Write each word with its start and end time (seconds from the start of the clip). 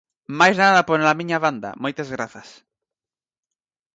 Máis 0.39 0.55
nada 0.63 0.81
pola 0.89 1.17
miña 1.19 1.41
banda, 1.45 1.69
moitas 1.83 2.09
grazas. 2.15 2.49